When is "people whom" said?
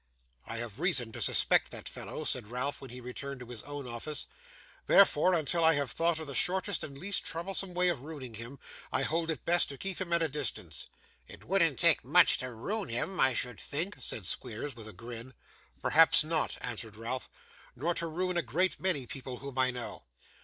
19.05-19.59